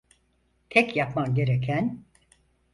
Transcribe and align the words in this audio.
Tek 0.69 0.95
yapman 0.95 1.35
gereken… 1.35 2.03